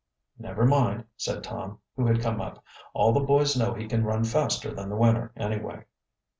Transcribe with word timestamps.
"Never 0.39 0.65
mind," 0.65 1.05
said 1.15 1.43
Tom, 1.43 1.77
who 1.95 2.07
had 2.07 2.21
come 2.21 2.41
up. 2.41 2.63
"All 2.95 3.13
the 3.13 3.19
boys 3.19 3.55
know 3.55 3.75
he 3.75 3.87
can 3.87 4.03
run 4.03 4.23
faster 4.23 4.73
than 4.73 4.89
the 4.89 4.95
winner 4.97 5.31
anyway." 5.35 5.85